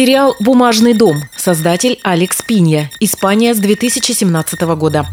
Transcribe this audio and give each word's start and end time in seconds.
Сериал 0.00 0.34
«Бумажный 0.40 0.94
дом». 0.94 1.24
Создатель 1.36 2.00
Алекс 2.02 2.40
Пинья. 2.40 2.88
Испания 3.00 3.52
с 3.52 3.58
2017 3.58 4.62
года. 4.74 5.04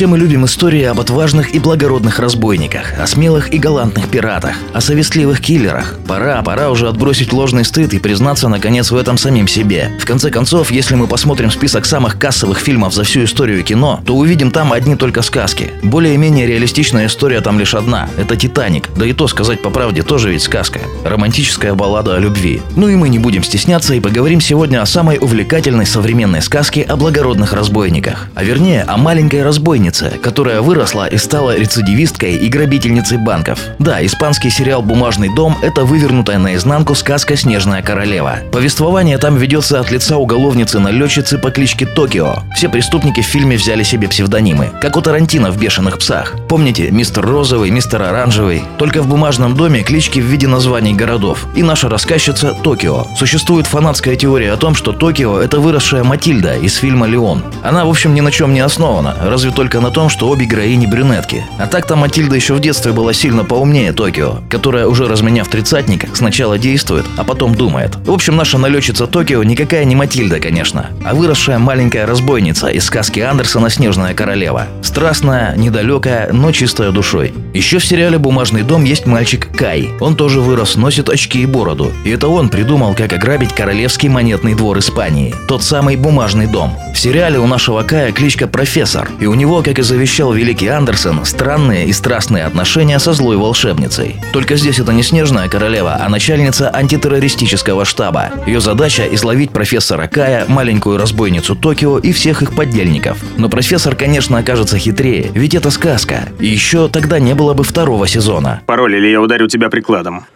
Все 0.00 0.06
мы 0.06 0.16
любим 0.16 0.46
истории 0.46 0.84
об 0.84 0.98
отважных 0.98 1.54
и 1.54 1.58
благородных 1.58 2.20
разбойниках, 2.20 2.98
о 2.98 3.06
смелых 3.06 3.52
и 3.52 3.58
галантных 3.58 4.08
пиратах, 4.08 4.54
о 4.72 4.80
совестливых 4.80 5.42
киллерах. 5.42 5.98
Пора, 6.08 6.40
пора 6.40 6.70
уже 6.70 6.88
отбросить 6.88 7.34
ложный 7.34 7.66
стыд 7.66 7.92
и 7.92 7.98
признаться 7.98 8.48
наконец 8.48 8.90
в 8.90 8.96
этом 8.96 9.18
самим 9.18 9.46
себе. 9.46 9.92
В 10.00 10.06
конце 10.06 10.30
концов, 10.30 10.70
если 10.70 10.94
мы 10.94 11.06
посмотрим 11.06 11.50
список 11.50 11.84
самых 11.84 12.18
кассовых 12.18 12.60
фильмов 12.60 12.94
за 12.94 13.04
всю 13.04 13.24
историю 13.24 13.62
кино, 13.62 14.00
то 14.06 14.16
увидим 14.16 14.50
там 14.50 14.72
одни 14.72 14.96
только 14.96 15.20
сказки. 15.20 15.70
Более-менее 15.82 16.46
реалистичная 16.46 17.04
история 17.04 17.42
там 17.42 17.58
лишь 17.58 17.74
одна– 17.74 18.08
это 18.16 18.36
«Титаник». 18.36 18.88
Да 18.96 19.04
и 19.04 19.12
то, 19.12 19.28
сказать 19.28 19.60
по 19.60 19.68
правде, 19.68 20.02
тоже 20.02 20.30
ведь 20.30 20.44
сказка. 20.44 20.80
Романтическая 21.04 21.74
баллада 21.74 22.16
о 22.16 22.18
любви. 22.18 22.62
Ну 22.74 22.88
и 22.88 22.96
мы 22.96 23.10
не 23.10 23.18
будем 23.18 23.42
стесняться 23.42 23.92
и 23.92 24.00
поговорим 24.00 24.40
сегодня 24.40 24.80
о 24.80 24.86
самой 24.86 25.18
увлекательной 25.20 25.84
современной 25.84 26.40
сказке 26.40 26.84
о 26.84 26.96
благородных 26.96 27.52
разбойниках. 27.52 28.28
А 28.34 28.42
вернее, 28.42 28.84
о 28.84 28.96
маленькой 28.96 29.42
разбойнице, 29.42 29.89
разбойнице, 29.90 30.18
которая 30.22 30.60
выросла 30.60 31.06
и 31.06 31.18
стала 31.18 31.56
рецидивисткой 31.56 32.36
и 32.36 32.48
грабительницей 32.48 33.18
банков. 33.18 33.58
Да, 33.78 34.04
испанский 34.04 34.50
сериал 34.50 34.82
«Бумажный 34.82 35.34
дом»— 35.34 35.56
это 35.62 35.84
вывернутая 35.84 36.38
наизнанку 36.38 36.94
сказка 36.94 37.36
«Снежная 37.36 37.82
королева». 37.82 38.38
Повествование 38.52 39.18
там 39.18 39.36
ведется 39.36 39.80
от 39.80 39.90
лица 39.90 40.16
уголовницы-налетчицы 40.16 41.38
по 41.38 41.50
кличке 41.50 41.86
Токио. 41.86 42.42
Все 42.54 42.68
преступники 42.68 43.20
в 43.20 43.26
фильме 43.26 43.56
взяли 43.56 43.82
себе 43.82 44.08
псевдонимы, 44.08 44.70
как 44.80 44.96
у 44.96 45.00
Тарантино 45.00 45.50
в 45.50 45.58
«Бешеных 45.58 45.98
псах». 45.98 46.34
Помните, 46.48 46.90
мистер 46.90 47.24
Розовый, 47.24 47.70
мистер 47.70 48.02
Оранжевый? 48.02 48.62
Только 48.78 49.02
в 49.02 49.08
«Бумажном 49.08 49.56
доме» 49.56 49.82
клички 49.82 50.20
в 50.20 50.24
виде 50.24 50.46
названий 50.46 50.94
городов. 50.94 51.46
И 51.56 51.62
наша 51.62 51.88
рассказчица— 51.88 52.54
Токио. 52.62 53.06
Существует 53.16 53.66
фанатская 53.66 54.16
теория 54.16 54.52
о 54.52 54.56
том, 54.56 54.74
что 54.74 54.92
Токио— 54.92 55.38
это 55.40 55.60
выросшая 55.60 56.04
Матильда 56.04 56.56
из 56.56 56.76
фильма 56.76 57.06
«Леон». 57.06 57.42
Она, 57.62 57.84
в 57.84 57.90
общем, 57.90 58.14
ни 58.14 58.20
на 58.20 58.30
чем 58.30 58.54
не 58.54 58.60
основана, 58.60 59.14
разве 59.22 59.50
только 59.50 59.69
на 59.78 59.90
том, 59.90 60.08
что 60.08 60.28
обе 60.28 60.46
героини 60.46 60.86
брюнетки. 60.86 61.44
А 61.58 61.66
так-то 61.66 61.94
Матильда 61.94 62.34
еще 62.34 62.54
в 62.54 62.60
детстве 62.60 62.92
была 62.92 63.12
сильно 63.12 63.44
поумнее 63.44 63.92
Токио, 63.92 64.38
которая, 64.48 64.86
уже 64.86 65.06
разменяв 65.06 65.48
тридцатник, 65.48 66.08
сначала 66.14 66.58
действует, 66.58 67.06
а 67.16 67.24
потом 67.24 67.54
думает. 67.54 67.96
В 68.04 68.10
общем, 68.10 68.36
наша 68.36 68.58
налетчица 68.58 69.06
Токио 69.06 69.42
никакая 69.42 69.84
не 69.84 69.94
Матильда, 69.94 70.40
конечно, 70.40 70.90
а 71.04 71.14
выросшая 71.14 71.58
маленькая 71.58 72.06
разбойница 72.06 72.68
из 72.68 72.84
сказки 72.84 73.20
Андерсона 73.20 73.70
«Снежная 73.70 74.14
королева». 74.14 74.66
Страстная, 74.82 75.54
недалекая, 75.56 76.32
но 76.32 76.52
чистая 76.52 76.90
душой. 76.90 77.32
Еще 77.54 77.78
в 77.78 77.84
сериале 77.84 78.18
«Бумажный 78.18 78.62
дом» 78.62 78.84
есть 78.84 79.06
мальчик 79.06 79.48
Кай. 79.56 79.90
Он 80.00 80.16
тоже 80.16 80.40
вырос, 80.40 80.76
носит 80.76 81.08
очки 81.08 81.42
и 81.42 81.46
бороду. 81.46 81.92
И 82.04 82.10
это 82.10 82.28
он 82.28 82.48
придумал, 82.48 82.94
как 82.94 83.12
ограбить 83.12 83.54
королевский 83.54 84.08
монетный 84.08 84.54
двор 84.54 84.78
Испании. 84.78 85.34
Тот 85.46 85.62
самый 85.62 85.96
«Бумажный 85.96 86.46
дом». 86.46 86.76
В 86.94 86.98
сериале 86.98 87.38
у 87.38 87.46
нашего 87.46 87.82
Кая 87.82 88.12
кличка 88.12 88.46
«Профессор», 88.46 89.08
и 89.20 89.26
у 89.26 89.34
него, 89.34 89.59
как 89.62 89.78
и 89.78 89.82
завещал 89.82 90.32
великий 90.32 90.68
Андерсон, 90.68 91.24
странные 91.24 91.86
и 91.86 91.92
страстные 91.92 92.44
отношения 92.44 92.98
со 92.98 93.12
злой 93.12 93.36
волшебницей. 93.36 94.16
Только 94.32 94.56
здесь 94.56 94.78
это 94.78 94.92
не 94.92 95.02
снежная 95.02 95.48
королева, 95.48 95.98
а 96.00 96.08
начальница 96.08 96.70
антитеррористического 96.74 97.84
штаба. 97.84 98.30
Ее 98.46 98.60
задача– 98.60 99.06
изловить 99.14 99.50
профессора 99.50 100.06
Кая, 100.06 100.44
маленькую 100.48 100.98
разбойницу 100.98 101.54
Токио 101.56 101.98
и 101.98 102.12
всех 102.12 102.42
их 102.42 102.54
поддельников. 102.54 103.18
Но 103.36 103.48
профессор, 103.48 103.96
конечно, 103.96 104.38
окажется 104.38 104.78
хитрее, 104.78 105.30
ведь 105.34 105.54
это 105.54 105.70
сказка. 105.70 106.28
И 106.38 106.46
еще 106.46 106.88
тогда 106.88 107.18
не 107.18 107.34
было 107.34 107.54
бы 107.54 107.64
второго 107.64 108.06
сезона. 108.06 108.62
Пароль 108.66 108.96
или 108.96 109.08
я 109.08 109.20
ударю 109.20 109.48
тебя 109.48 109.68
прикладом? 109.70 110.26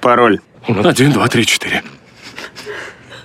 Пароль. 0.00 0.40
Один, 0.68 1.12
два, 1.12 1.28
три, 1.28 1.46
четыре. 1.46 1.82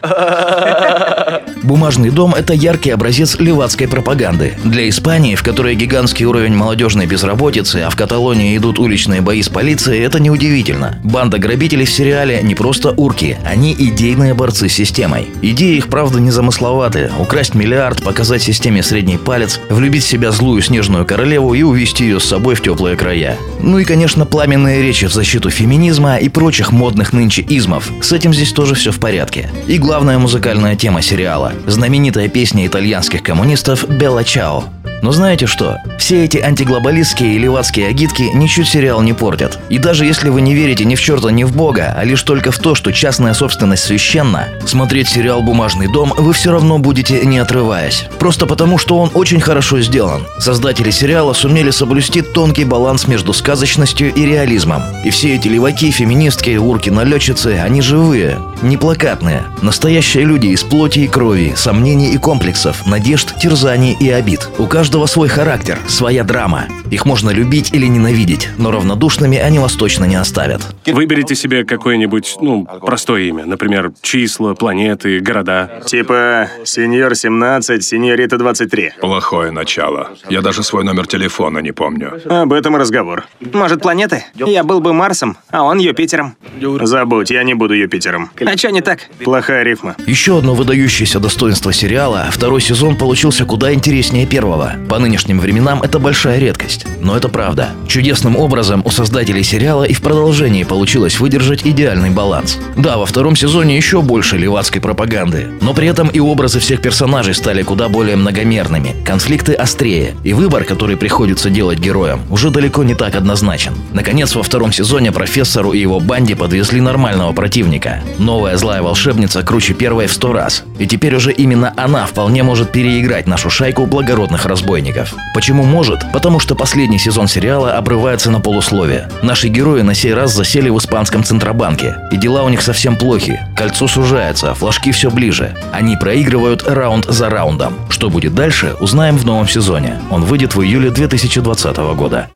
Бумажный 1.64 2.10
дом– 2.10 2.34
это 2.36 2.54
яркий 2.54 2.90
образец 2.90 3.38
левацкой 3.40 3.88
пропаганды. 3.88 4.54
Для 4.64 4.90
Испании, 4.90 5.36
в 5.36 5.44
которой 5.44 5.76
гигантский 5.76 6.26
уровень 6.26 6.56
молодежной 6.56 7.06
безработицы, 7.06 7.84
а 7.86 7.90
в 7.90 7.96
Каталонии 7.96 8.58
идут 8.58 8.80
уличные 8.80 9.22
бои 9.22 9.44
с 9.44 9.50
полицией, 9.50 10.04
это 10.04 10.20
неудивительно. 10.20 10.98
Банда 11.04 11.38
грабителей 11.38 11.86
в 11.86 11.92
сериале 11.92 12.42
не 12.42 12.56
просто 12.56 12.92
урки, 12.92 13.38
они 13.46 13.76
идейные 13.78 14.34
борцы 14.34 14.70
с 14.70 14.74
системой. 14.74 15.28
Идеи 15.42 15.78
их, 15.78 15.88
правда, 15.88 16.20
не 16.20 16.32
замысловаты. 16.32 17.12
Украсть 17.20 17.54
миллиард, 17.54 18.02
показать 18.02 18.42
системе 18.42 18.82
средний 18.82 19.18
палец, 19.18 19.60
влюбить 19.70 20.04
в 20.04 20.08
себя 20.08 20.32
злую 20.32 20.62
снежную 20.64 21.06
королеву 21.06 21.54
и 21.54 21.62
увести 21.62 22.06
ее 22.06 22.20
с 22.20 22.26
собой 22.26 22.56
в 22.56 22.62
теплые 22.62 22.96
края. 22.96 23.38
Ну 23.60 23.78
и, 23.78 23.84
конечно, 23.84 24.26
пламенные 24.26 24.82
речи 24.82 25.06
в 25.06 25.14
защиту 25.14 25.52
феминизма 25.52 26.18
и 26.18 26.28
прочих 26.28 26.72
модных 26.72 27.14
нынче 27.14 27.44
измов. 27.44 27.92
С 28.02 28.12
этим 28.12 28.34
здесь 28.34 28.52
тоже 28.52 28.74
все 28.74 28.92
в 28.92 29.00
порядке. 29.00 29.52
И 29.68 29.78
главная 29.78 30.18
музыкальная 30.18 30.76
тема 30.76 31.04
сериала– 31.04 31.51
знаменитая 31.68 32.28
песня 32.30 32.66
итальянских 32.68 33.24
коммунистов 33.24 33.88
«Белла 33.88 34.24
Чао». 34.24 34.66
Но 35.02 35.12
знаете 35.12 35.48
что? 35.48 35.80
Все 35.98 36.26
эти 36.26 36.38
антиглобалистские 36.38 37.36
и 37.36 37.40
левацкие 37.40 37.88
агитки 37.88 38.30
ничуть 38.34 38.68
сериал 38.68 39.02
не 39.02 39.14
портят. 39.14 39.60
И 39.70 39.80
даже 39.80 40.06
если 40.06 40.30
вы 40.30 40.42
не 40.42 40.54
верите 40.54 40.86
ни 40.86 40.96
в 40.96 41.02
черта, 41.02 41.32
ни 41.32 41.44
в 41.44 41.56
бога, 41.56 41.94
а 41.98 42.04
лишь 42.04 42.22
только 42.22 42.52
в 42.52 42.60
то, 42.60 42.76
что 42.76 42.92
частная 42.92 43.34
собственность 43.34 43.84
священна, 43.84 44.48
смотреть 44.66 45.10
сериал 45.10 45.42
«Бумажный 45.42 45.92
дом» 45.92 46.14
вы 46.16 46.34
все 46.34 46.52
равно 46.52 46.78
будете 46.78 47.26
не 47.26 47.40
отрываясь. 47.40 48.06
Просто 48.20 48.46
потому, 48.46 48.78
что 48.78 49.00
он 49.00 49.10
очень 49.14 49.42
хорошо 49.42 49.82
сделан. 49.82 50.28
Создатели 50.38 50.92
сериала 50.92 51.34
сумели 51.34 51.72
соблюсти 51.72 52.22
тонкий 52.22 52.66
баланс 52.66 53.08
между 53.08 53.34
сказочностью 53.34 54.14
и 54.14 54.26
реализмом. 54.26 54.84
И 55.04 55.10
все 55.10 55.36
эти 55.36 55.48
леваки, 55.48 55.90
феминистки, 55.90 56.52
урки-налетчицы, 56.52 57.60
они 57.60 57.82
живые, 57.82 58.40
не 58.62 58.78
плакатные. 58.78 59.44
Настоящие 59.64 60.26
люди 60.26 60.48
из 60.48 60.64
плоти 60.64 61.00
и 61.00 61.08
крови, 61.08 61.54
сомнений 61.56 62.12
и 62.14 62.18
комплексов, 62.18 62.86
надежд, 62.86 63.36
терзаний 63.40 63.98
и 64.00 64.10
обид. 64.10 64.48
У 64.60 64.68
каждого 64.68 64.91
каждого 64.92 65.06
свой 65.06 65.30
характер, 65.30 65.80
своя 65.88 66.26
драма. 66.26 66.81
Их 66.92 67.06
можно 67.06 67.30
любить 67.32 67.72
или 67.74 67.88
ненавидеть, 67.88 68.50
но 68.58 68.70
равнодушными 68.70 69.38
они 69.38 69.60
вас 69.60 69.74
точно 69.74 70.06
не 70.06 70.16
оставят. 70.16 70.62
Выберите 70.86 71.36
себе 71.36 71.64
какое-нибудь, 71.64 72.36
ну, 72.42 72.68
простое 72.86 73.24
имя. 73.24 73.46
Например, 73.46 73.92
числа, 74.02 74.54
планеты, 74.54 75.20
города. 75.22 75.82
Типа 75.86 76.50
сеньор 76.66 77.16
17, 77.16 77.84
сеньорита 77.84 78.38
23. 78.38 78.92
Плохое 79.00 79.52
начало. 79.52 80.10
Я 80.30 80.42
даже 80.42 80.64
свой 80.64 80.84
номер 80.84 81.08
телефона 81.08 81.60
не 81.60 81.72
помню. 81.72 82.22
Об 82.26 82.52
этом 82.52 82.76
разговор. 82.76 83.26
Может, 83.54 83.82
планеты? 83.82 84.26
Я 84.36 84.64
был 84.64 84.82
бы 84.82 84.94
Марсом, 84.94 85.38
а 85.50 85.64
он 85.64 85.80
Юпитером. 85.80 86.36
Забудь, 86.82 87.32
я 87.32 87.44
не 87.44 87.54
буду 87.54 87.74
Юпитером. 87.74 88.30
А 88.46 88.58
чё 88.58 88.70
не 88.70 88.82
так? 88.82 89.00
Плохая 89.24 89.64
рифма. 89.64 89.96
Еще 90.06 90.38
одно 90.38 90.54
выдающееся 90.54 91.20
достоинство 91.20 91.72
сериала– 91.72 92.28
второй 92.32 92.60
сезон 92.60 92.98
получился 92.98 93.46
куда 93.46 93.74
интереснее 93.74 94.26
первого. 94.26 94.74
По 94.90 95.00
нынешним 95.00 95.40
временам 95.40 95.82
это 95.84 95.98
большая 95.98 96.40
редкость. 96.40 96.81
Но 97.00 97.18
это 97.18 97.30
правда. 97.30 97.70
Чудесным 97.88 98.38
образом 98.38 98.82
у 98.86 98.92
создателей 98.92 99.44
сериала 99.44 99.84
и 99.84 99.94
в 99.94 100.02
продолжении 100.02 100.64
получилось 100.64 101.20
выдержать 101.20 101.66
идеальный 101.66 102.10
баланс. 102.10 102.58
Да, 102.78 102.98
во 102.98 103.06
втором 103.06 103.36
сезоне 103.36 103.76
еще 103.76 104.02
больше 104.02 104.38
левацкой 104.38 104.82
пропаганды. 104.82 105.48
Но 105.62 105.74
при 105.74 105.88
этом 105.88 106.08
и 106.08 106.20
образы 106.20 106.60
всех 106.60 106.82
персонажей 106.82 107.34
стали 107.34 107.64
куда 107.64 107.90
более 107.90 108.16
многомерными, 108.16 108.96
конфликты 109.06 109.54
острее, 109.54 110.16
и 110.24 110.34
выбор, 110.34 110.64
который 110.64 110.98
приходится 110.98 111.50
делать 111.50 111.80
героям, 111.80 112.22
уже 112.30 112.50
далеко 112.50 112.84
не 112.84 112.96
так 112.96 113.16
однозначен. 113.16 113.74
Наконец, 113.94 114.36
во 114.36 114.44
втором 114.44 114.72
сезоне 114.72 115.12
профессору 115.12 115.74
и 115.74 115.80
его 115.80 116.00
банде 116.00 116.36
подвезли 116.36 116.82
нормального 116.82 117.34
противника. 117.34 118.02
Новая 118.18 118.58
злая 118.58 118.82
волшебница 118.82 119.44
круче 119.44 119.74
первой 119.74 120.08
в 120.08 120.14
сто 120.14 120.34
раз. 120.34 120.64
И 120.80 120.88
теперь 120.88 121.16
уже 121.16 121.32
именно 121.32 121.74
она 121.78 122.06
вполне 122.06 122.44
может 122.44 122.72
переиграть 122.72 123.28
нашу 123.28 123.50
шайку 123.50 123.86
благородных 123.86 124.46
разбойников. 124.46 125.14
Почему 125.34 125.64
может? 125.64 126.00
Потому 126.14 126.40
что 126.40 126.56
последний 126.72 127.00
сезон 127.00 127.28
сериала 127.28 127.74
обрывается 127.74 128.32
на 128.32 128.40
полусловие. 128.40 129.10
Наши 129.22 129.50
герои 129.50 129.82
на 129.82 129.94
сей 129.94 130.14
раз 130.14 130.34
засели 130.34 130.70
в 130.70 130.78
испанском 130.78 131.22
Центробанке. 131.22 131.98
И 132.14 132.16
дела 132.16 132.44
у 132.44 132.50
них 132.50 132.62
совсем 132.62 132.96
плохи. 132.96 133.46
Кольцо 133.58 133.90
сужается, 133.90 134.54
флажки 134.54 134.94
все 134.94 135.12
ближе. 135.12 135.54
Они 135.74 135.98
проигрывают 135.98 136.64
раунд 136.66 137.08
за 137.10 137.30
раундом. 137.30 137.74
Что 137.90 138.10
будет 138.10 138.34
дальше, 138.34 138.78
узнаем 138.80 139.18
в 139.18 139.26
новом 139.26 139.50
сезоне. 139.50 140.00
Он 140.10 140.24
выйдет 140.24 140.56
в 140.56 140.62
июле 140.62 140.92
2020 140.92 141.76
года. 141.98 142.30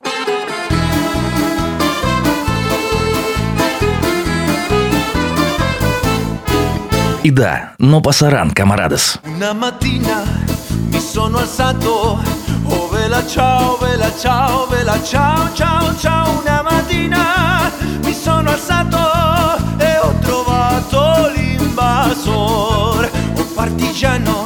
И 7.24 7.32
да, 7.32 7.72
но 7.80 8.02
пасаран, 8.02 8.52
камарадес. 8.52 9.18
Una 9.24 9.54
mattina 9.54 10.26
mi 10.92 11.00
sono 11.00 11.38
alzato, 11.38 12.20
vela 13.16 13.28
ciao, 13.28 13.78
vela 13.78 14.12
ciao, 14.18 14.68
vela 14.68 15.02
ciao, 15.02 15.50
ciao, 15.54 15.96
ciao. 15.98 16.40
Una 16.42 16.62
mattina 16.64 17.72
mi 18.04 18.14
sono 18.14 18.50
alzato 18.50 18.98
e 19.78 19.98
ho 20.00 20.14
trovato 20.20 21.32
l'invasor. 21.34 23.10
Oh 23.38 23.46
partigiano, 23.54 24.46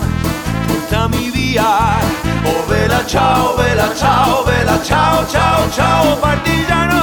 portami 0.67 1.31
via. 1.31 1.97
Oh 2.43 2.65
vela 2.67 3.03
ciao, 3.07 3.55
vela 3.55 3.91
ciao, 3.95 4.43
vela 4.43 4.79
ciao, 4.83 5.25
ciao, 5.27 5.69
ciao. 5.71 6.17
Partigiano, 6.17 6.98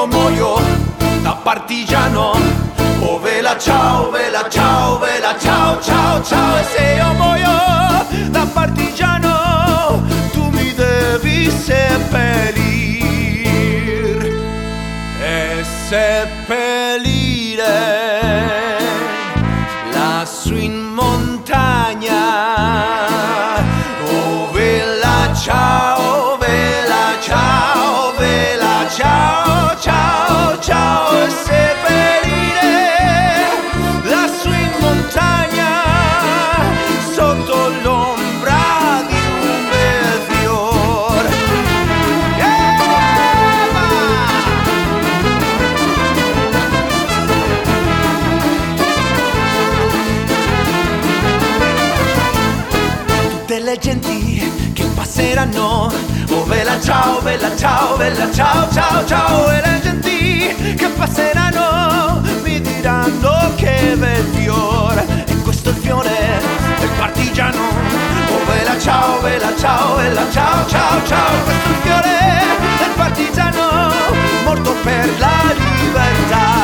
io 0.00 0.06
muoio 0.06 0.58
da 1.22 1.32
partigiano. 1.32 2.32
Oh 3.00 3.18
vela 3.18 3.58
ciao, 3.58 4.10
vela 4.10 4.48
ciao, 4.48 4.98
vela 4.98 5.36
ciao, 5.38 5.78
ciao, 5.80 6.22
ciao. 6.22 6.58
E 6.58 6.64
se 6.64 6.94
io 6.96 7.12
muoio 7.14 7.50
da 8.30 8.46
partigiano, 8.46 10.02
tu 10.32 10.48
mi 10.52 10.72
devi 10.74 11.50
seppellir 11.50 12.80
e 15.22 15.64
seppellire 15.88 17.58
lassù 19.92 20.54
in 20.54 20.78
montagna. 20.94 22.22
Oh 24.04 24.50
vela 24.52 25.34
ciao, 25.34 26.38
vela 26.38 27.18
ciao, 27.20 28.14
vela 28.16 28.88
ciao. 28.96 29.39
che 54.72 54.84
passeranno. 54.94 55.92
Oh 56.30 56.44
bella 56.44 56.80
ciao, 56.80 57.20
bella 57.20 57.56
ciao, 57.56 57.96
bella 57.96 58.30
ciao, 58.32 58.70
ciao, 58.70 59.04
ciao 59.04 59.50
E 59.50 59.60
le 59.64 59.80
genti 59.82 60.74
che 60.76 60.88
passeranno 60.88 62.20
mi 62.42 62.60
diranno 62.60 63.52
che 63.56 63.94
bel 63.96 64.24
fiore 64.34 65.24
è 65.26 65.36
questo 65.42 65.70
il 65.70 65.76
fiore 65.76 66.40
del 66.78 66.88
partigiano. 66.96 67.58
Oh 67.58 68.44
bella 68.46 68.78
ciao, 68.78 69.20
bella 69.20 69.56
ciao, 69.56 69.96
bella 69.96 70.30
ciao, 70.30 70.66
ciao, 70.68 71.04
ciao 71.06 71.42
Questo 71.44 71.68
è 71.68 71.70
il 71.70 71.76
fiore 71.82 72.18
del 72.78 72.90
partigiano 72.96 73.68
morto 74.44 74.74
per 74.82 75.08
la 75.18 75.52
libertà. 75.54 76.59